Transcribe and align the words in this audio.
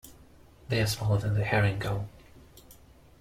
They 0.69 0.81
are 0.81 0.87
smaller 0.87 1.19
than 1.19 1.35
the 1.35 1.43
herring 1.43 1.77
gull. 1.77 2.09